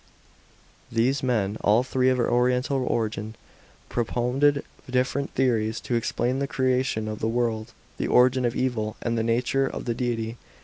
[0.91, 3.35] These men, all three of oriental origin,
[3.87, 9.15] propounded different theories, to explain the creation of the world, the origin of evil, and
[9.15, 10.37] the nature of the Deity.